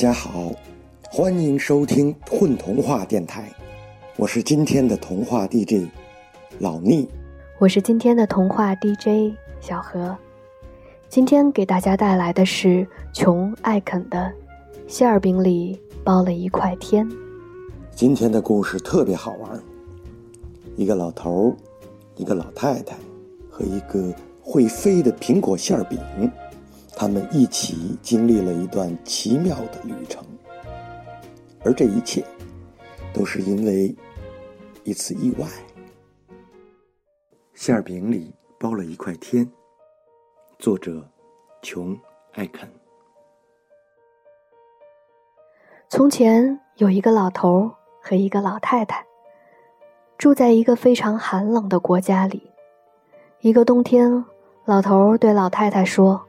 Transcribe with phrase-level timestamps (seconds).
[0.00, 0.50] 家好，
[1.10, 3.52] 欢迎收听混童话电台，
[4.16, 5.90] 我是今天的童话 DJ
[6.58, 7.06] 老聂，
[7.58, 10.16] 我是今天的童话 DJ 小何，
[11.10, 14.32] 今天给大家带来的是琼·艾肯的
[14.88, 17.06] 馅儿饼里包了一块天。
[17.94, 19.62] 今天的故事特别好玩，
[20.76, 21.56] 一个老头儿，
[22.16, 22.96] 一个老太太
[23.50, 26.00] 和一个会飞的苹果馅儿饼。
[26.96, 30.22] 他们一起经历了一段奇妙的旅程，
[31.64, 32.22] 而这一切
[33.14, 33.94] 都是因为
[34.84, 35.46] 一次意外。
[37.54, 39.50] 馅饼里包了一块天。
[40.58, 41.02] 作者：
[41.62, 41.96] 琼·
[42.32, 42.68] 艾肯。
[45.88, 47.70] 从前有一个老头
[48.02, 49.04] 和一个老太太，
[50.18, 52.50] 住在一个非常寒冷的国家里。
[53.40, 54.24] 一个冬天，
[54.66, 56.26] 老头对老太太说。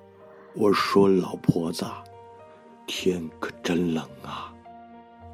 [0.53, 1.85] 我说：“老婆子，
[2.85, 4.53] 天可真冷啊！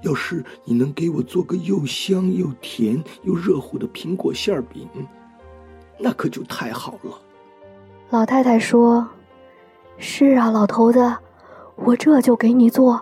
[0.02, 4.88] 要是你能给我做个又香又甜又热乎的苹果馅饼，
[5.98, 7.20] 那可就太好了。”
[8.12, 9.08] 老太太说
[9.98, 11.18] ：“是啊，老头子，
[11.76, 13.02] 我这就给你做。”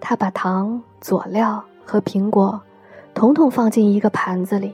[0.00, 2.60] 他把糖、佐料和苹果
[3.12, 4.72] 统统放进一个盘子里，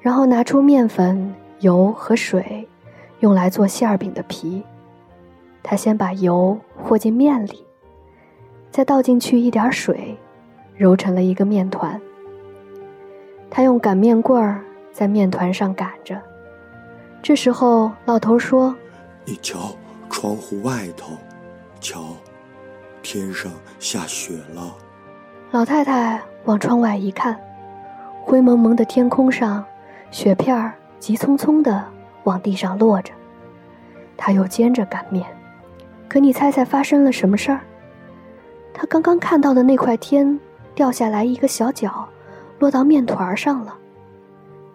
[0.00, 2.68] 然后拿出面粉、油和水，
[3.20, 4.60] 用来做馅饼的皮。
[5.62, 7.64] 他先把油和进面里，
[8.70, 10.18] 再倒进去一点水，
[10.76, 12.00] 揉成了一个面团。
[13.48, 14.60] 他用擀面棍儿
[14.92, 16.20] 在面团上擀着。
[17.22, 18.74] 这时候，老头说
[19.24, 19.76] ：“你瞧，
[20.10, 21.12] 窗户外头，
[21.80, 22.00] 瞧，
[23.02, 24.74] 天上下雪了。”
[25.52, 27.38] 老太太往窗外一看，
[28.24, 29.64] 灰蒙蒙的天空上，
[30.10, 31.84] 雪片儿急匆匆的
[32.24, 33.12] 往地上落着。
[34.16, 35.24] 他又接着擀面。
[36.12, 37.62] 可你猜猜发生了什么事儿？
[38.74, 40.38] 他刚刚看到的那块天
[40.74, 42.06] 掉下来一个小角，
[42.58, 43.74] 落到面团上了。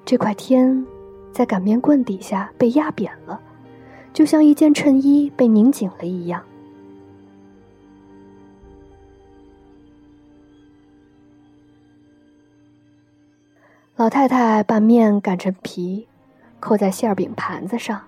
[0.03, 0.83] 这块天
[1.31, 3.39] 在擀面棍底下被压扁了，
[4.11, 6.41] 就像一件衬衣被拧紧了一样。
[13.95, 16.07] 老太太把面擀成皮，
[16.59, 18.01] 扣在馅饼盘子上。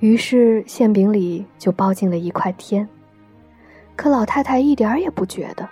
[0.00, 2.88] 于是馅饼里就包进了一块天，
[3.94, 5.68] 可老太太一点也不觉得。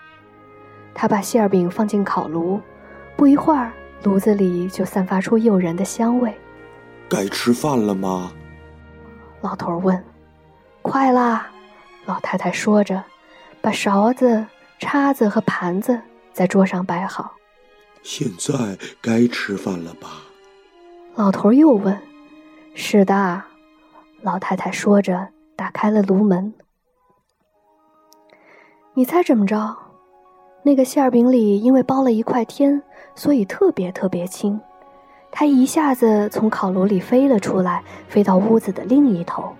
[0.94, 2.60] 她把馅饼放进烤炉，
[3.16, 3.72] 不一会儿，
[4.02, 6.32] 炉子里就散发出诱人的香味。
[7.08, 8.30] 该吃饭了吗？
[9.40, 10.04] 老头问。
[10.82, 11.50] 快啦！
[12.04, 13.02] 老太太说着，
[13.60, 14.44] 把勺子、
[14.78, 16.00] 叉子和盘子
[16.32, 17.34] 在桌上摆好。
[18.02, 18.54] 现在
[19.00, 20.22] 该吃饭了吧？
[21.14, 21.98] 老头又问。
[22.74, 23.42] 是的。
[24.20, 26.52] 老太太说着，打开了炉门。
[28.94, 29.76] 你猜怎么着？
[30.64, 32.82] 那个馅饼里因为包了一块天，
[33.14, 34.60] 所以特别特别轻。
[35.30, 39.54] 它一下子从烤炉里飞了出来，飞到屋子的另一头。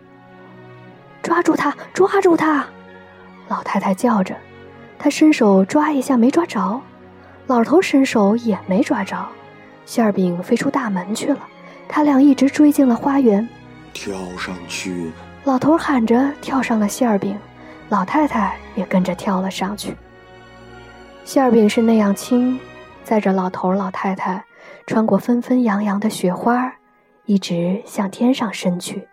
[1.22, 1.74] 抓住它！
[1.92, 2.66] 抓住它！
[3.46, 4.34] 老太太叫着。
[4.98, 6.80] 她伸手抓一下，没抓着；
[7.46, 9.16] 老头伸手也没抓着。
[9.84, 11.38] 馅饼飞出大门去了。
[11.88, 13.48] 他俩一直追进了花园。
[13.98, 15.10] 跳上去！
[15.42, 17.36] 老头喊着，跳上了馅儿饼，
[17.88, 19.96] 老太太也跟着跳了上去。
[21.24, 22.60] 馅儿饼是那样轻，
[23.02, 24.44] 载着老头老太太，
[24.86, 26.72] 穿过纷纷扬扬的雪花，
[27.24, 29.08] 一直向天上伸去。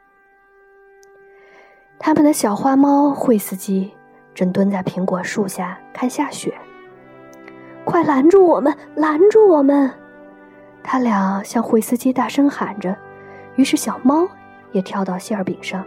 [1.98, 3.92] 他们的小花猫惠斯基
[4.36, 6.54] 正蹲在苹果树下看下雪。
[7.84, 8.78] 快拦住我们！
[8.96, 9.92] 拦住我们！
[10.84, 12.96] 他俩向惠斯基大声喊着。
[13.56, 14.28] 于是小猫。
[14.72, 15.84] 也跳到馅饼上，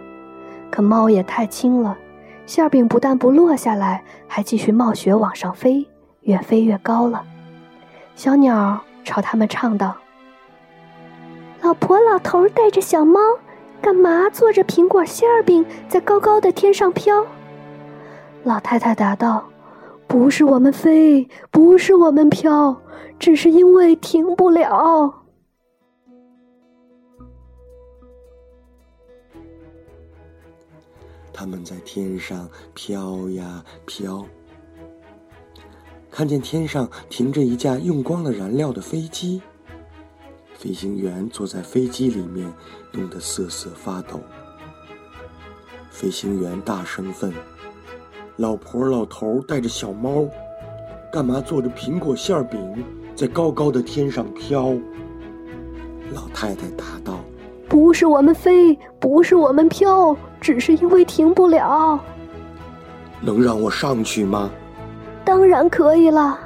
[0.71, 1.97] 可猫也太轻了，
[2.47, 5.87] 馅饼不但不落下来，还继续冒雪往上飞，
[6.23, 7.23] 越飞越高了。
[8.15, 9.97] 小鸟朝他们唱道
[11.63, 13.21] ：“老婆老头带着小猫，
[13.81, 17.25] 干嘛坐着苹果馅饼在高高的天上飘？”
[18.45, 19.45] 老太太答道
[20.07, 22.77] ：“不是我们飞，不是我们飘，
[23.19, 25.15] 只是因为停不了。”
[31.39, 34.27] 他们在天上飘呀飘，
[36.11, 39.41] 看见天上停着一架用光了燃料的飞机，
[40.55, 42.53] 飞行员坐在飞机里面，
[42.93, 44.19] 冻得瑟瑟发抖。
[45.93, 47.33] 飞行员大声问
[48.35, 50.29] ：“老婆老头带着小猫，
[51.13, 52.85] 干嘛坐着苹果馅饼
[53.15, 54.75] 在高高的天上飘？”
[56.13, 57.21] 老太太答道。
[57.69, 62.03] 不是我们飞，不是我们飘，只是因为停不了。
[63.21, 64.51] 能让我上去吗？
[65.25, 66.39] 当然可以了。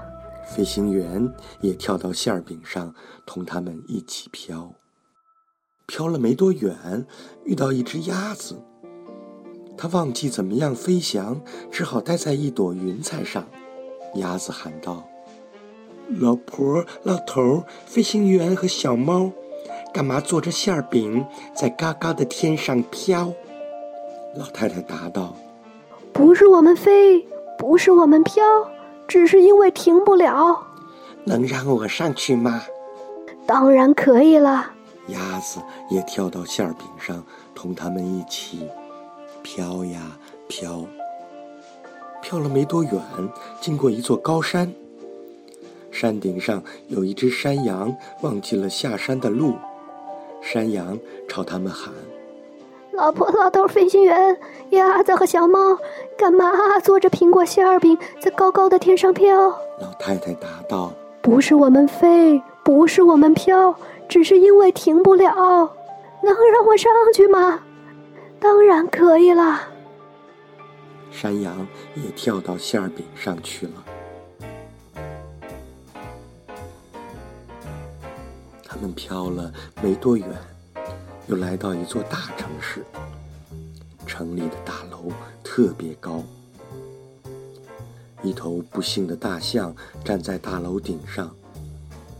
[0.44, 2.92] 飞行员也跳到馅饼上，
[3.24, 4.72] 同他们一起飘。
[5.86, 7.06] 飘了没多远，
[7.44, 8.60] 遇到一只鸭子，
[9.76, 11.40] 它忘记怎么样飞翔，
[11.70, 13.46] 只好待在一朵云彩上。
[14.16, 15.06] 鸭子喊道
[16.20, 19.30] ：“老婆、老头、飞行员和小猫，
[19.92, 21.24] 干嘛坐着馅饼
[21.54, 23.32] 在高高的天上飘？”
[24.34, 25.34] 老太太答道
[26.12, 27.26] ：“不是我们飞，
[27.58, 28.42] 不是我们飘。”
[29.08, 30.58] 只是因为停不了，
[31.24, 32.62] 能让我上去吗？
[33.44, 34.70] 当然可以了。
[35.08, 35.60] 鸭子
[35.90, 37.22] 也跳到馅饼上，
[37.54, 38.66] 同他们一起
[39.42, 40.00] 飘呀
[40.48, 40.86] 飘。
[42.22, 43.02] 飘了没多远，
[43.60, 44.72] 经过一座高山，
[45.90, 49.56] 山顶上有一只山羊，忘记了下山的路。
[50.42, 50.98] 山羊
[51.28, 51.94] 朝他们喊。
[52.92, 54.36] 老婆、老头、飞行员、
[54.70, 55.78] 鸭子和小猫，
[56.18, 59.48] 干嘛坐着苹果馅饼在高高的天上飘？
[59.80, 60.92] 老太太答道
[61.22, 63.74] ：“不是我们飞，不是我们飘，
[64.08, 65.32] 只是因为停不了。
[66.22, 67.60] 能让我上去吗？
[68.38, 69.62] 当然可以了。”
[71.10, 73.72] 山羊也跳到馅饼上去了。
[78.82, 80.28] 们飘了没多远。
[81.28, 82.84] 又来到一座大城市，
[84.06, 85.10] 城里的大楼
[85.44, 86.22] 特别高。
[88.24, 89.74] 一头不幸的大象
[90.04, 91.32] 站在大楼顶上，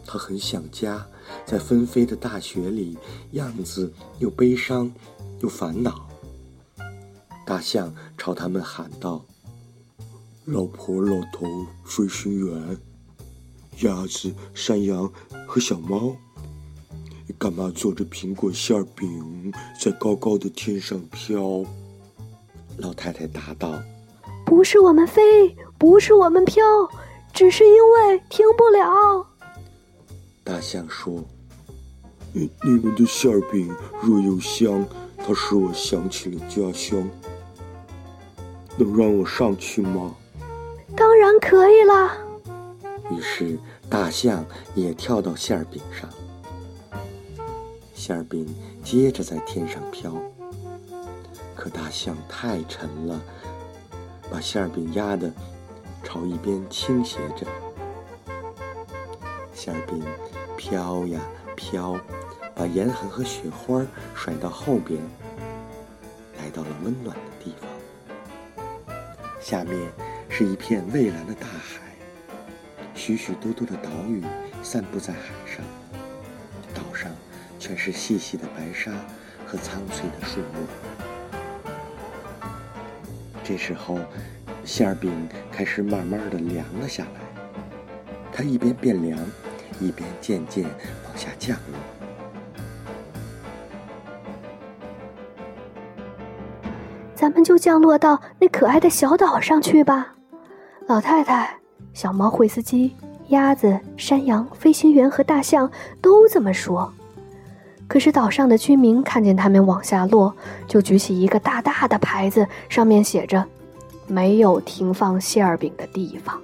[0.06, 1.05] 它很想家，
[1.44, 2.97] 在纷飞的大雪里，
[3.32, 4.91] 样子又悲伤
[5.41, 6.08] 又烦恼。
[7.44, 9.25] 大象朝他们喊道
[10.47, 11.44] ：“老婆、老头、
[11.85, 12.79] 飞行员、
[13.81, 15.12] 鸭子、山羊
[15.47, 16.17] 和小猫。”
[17.43, 21.65] 干嘛做着苹果馅饼在高高的天上飘？
[22.79, 23.83] 老太太答道
[24.47, 26.62] ：“不是我们飞，不是我们飘，
[27.33, 29.27] 只是因为停不了。”
[30.44, 31.21] 大象说
[32.33, 34.87] ：“你你们的馅饼若有香，
[35.19, 37.11] 它使我想起了家乡。
[38.77, 40.15] 能让我上去吗？”
[40.97, 42.17] 当然可以啦。
[43.11, 43.59] 于是
[43.91, 44.47] 大象
[44.77, 46.09] 也跳到馅饼上。
[48.05, 48.45] 馅儿饼
[48.83, 50.13] 接着在天上飘，
[51.55, 53.23] 可大象太沉了，
[54.29, 55.33] 把馅儿饼压得
[56.03, 57.47] 朝一边倾斜着。
[59.55, 60.03] 馅儿饼
[60.57, 61.21] 飘呀
[61.55, 61.97] 飘，
[62.57, 65.01] 把严寒和雪花甩到后边，
[66.39, 67.71] 来到了温暖的地方。
[69.41, 69.79] 下面
[70.29, 71.81] 是一片蔚蓝的大海，
[72.97, 74.25] 许许多多的岛屿
[74.61, 75.65] 散布在海上，
[76.75, 77.09] 岛上。
[77.62, 78.91] 全是细细的白沙
[79.47, 80.67] 和苍翠的树木。
[83.44, 84.00] 这时候，
[84.64, 87.20] 馅饼开始慢慢的凉了下来。
[88.32, 89.17] 它一边变凉，
[89.81, 91.79] 一边渐渐往下降落。
[97.15, 100.17] 咱们就降落到那可爱的小岛上去吧。
[100.88, 101.61] 老太太、
[101.94, 102.97] 小猫、惠斯基、
[103.29, 105.70] 鸭子、山羊、飞行员和大象
[106.00, 106.93] 都这么说。
[107.93, 110.35] 可是岛上的居民看见他们往下落，
[110.67, 113.44] 就举起一个大大的牌子，上面写着
[114.09, 116.41] “没有停放馅儿饼的地方”。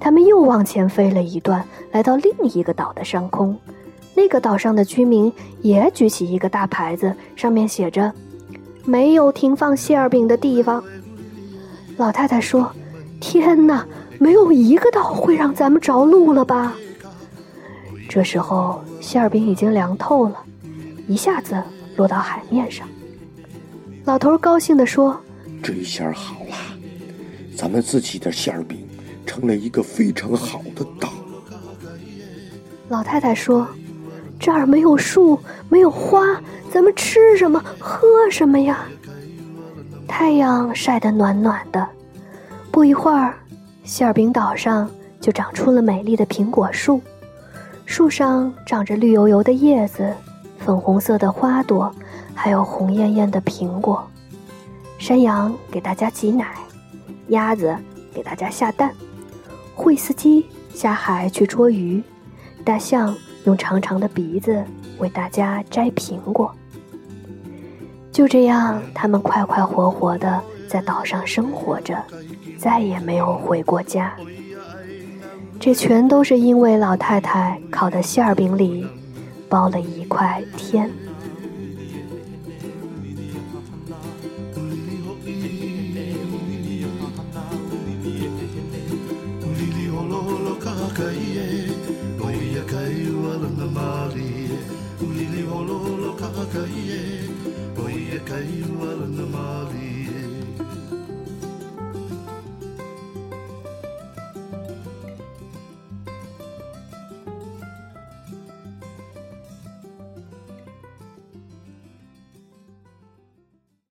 [0.00, 3.54] 他们又往前飞了一段，来到另一个岛的上空。
[4.14, 5.30] 那个岛上的居民
[5.60, 8.10] 也举起一个大牌子，上面写着
[8.86, 10.82] “没有停放馅儿饼的地方”。
[11.98, 12.72] 老太太说
[13.20, 13.86] ：“天哪，
[14.18, 16.74] 没有一个岛会让咱们着陆了吧？”
[18.08, 20.36] 这时候，馅儿饼已经凉透了。
[21.06, 21.62] 一下子
[21.96, 22.88] 落到海面上，
[24.04, 25.20] 老头高兴地说
[25.62, 26.56] ：“这下好了，
[27.56, 28.88] 咱们自己的馅儿饼
[29.26, 31.12] 成了一个非常好的岛。”
[32.88, 33.66] 老太太说
[34.40, 38.86] ：“这儿没有树，没有花，咱们吃什么，喝什么呀？”
[40.08, 41.86] 太阳晒得暖暖的，
[42.70, 43.34] 不一会儿，
[43.84, 44.88] 馅儿饼岛上
[45.20, 47.00] 就长出了美丽的苹果树，
[47.84, 50.14] 树上长着绿油油的叶子。
[50.64, 51.94] 粉红色的花朵，
[52.34, 54.02] 还有红艳艳的苹果。
[54.98, 56.46] 山羊给大家挤奶，
[57.28, 57.76] 鸭子
[58.14, 58.90] 给大家下蛋，
[59.74, 62.02] 惠斯基下海去捉鱼，
[62.64, 64.64] 大象用长长的鼻子
[64.98, 66.50] 为大家摘苹果。
[68.10, 72.02] 就这样，他们快快活活的在岛上生活着，
[72.56, 74.14] 再也没有回过家。
[75.60, 78.86] 这全都是因为老太太烤的馅儿饼里。
[79.54, 80.90] 包了一块天。